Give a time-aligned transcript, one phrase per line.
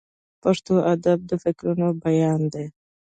[0.43, 2.65] پښتو ادب د فکرونو بیان دی.